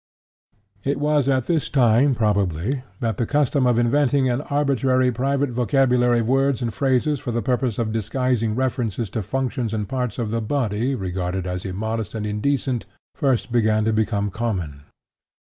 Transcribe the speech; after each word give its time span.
It 0.83 0.99
was 0.99 1.29
at 1.29 1.45
this 1.45 1.69
time, 1.69 2.15
probably, 2.15 2.81
that 3.01 3.17
the 3.17 3.27
custom 3.27 3.67
of 3.67 3.77
inventing 3.77 4.27
an 4.31 4.41
arbitrary 4.41 5.11
private 5.11 5.51
vocabulary 5.51 6.21
of 6.21 6.27
words 6.27 6.59
and 6.59 6.73
phrases 6.73 7.19
for 7.19 7.31
the 7.31 7.43
purpose 7.43 7.77
of 7.77 7.91
disguising 7.91 8.55
references 8.55 9.11
to 9.11 9.21
functions 9.21 9.75
and 9.75 9.87
parts 9.87 10.17
of 10.17 10.31
the 10.31 10.41
body 10.41 10.95
regarded 10.95 11.45
as 11.45 11.65
immodest 11.65 12.15
and 12.15 12.25
indecent, 12.25 12.87
first 13.13 13.51
began 13.51 13.85
to 13.85 13.93
become 13.93 14.31
common. 14.31 14.85